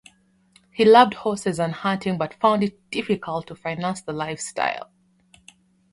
[0.71, 4.89] He loved horses and hunting but found it difficult to finance the lifestyle.